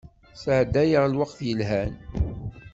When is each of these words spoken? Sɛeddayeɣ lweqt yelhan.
Sɛeddayeɣ 0.41 1.03
lweqt 1.07 1.39
yelhan. 1.47 1.91